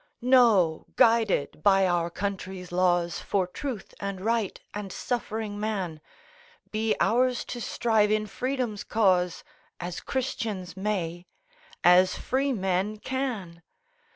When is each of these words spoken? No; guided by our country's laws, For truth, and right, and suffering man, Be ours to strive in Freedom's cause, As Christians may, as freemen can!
No; 0.23 0.87
guided 0.95 1.61
by 1.61 1.85
our 1.85 2.09
country's 2.09 2.71
laws, 2.71 3.19
For 3.19 3.45
truth, 3.45 3.93
and 3.99 4.19
right, 4.19 4.59
and 4.73 4.91
suffering 4.91 5.59
man, 5.59 6.01
Be 6.71 6.95
ours 6.99 7.45
to 7.45 7.61
strive 7.61 8.09
in 8.09 8.25
Freedom's 8.25 8.83
cause, 8.83 9.43
As 9.79 9.99
Christians 9.99 10.75
may, 10.75 11.27
as 11.83 12.15
freemen 12.17 12.97
can! 12.97 13.61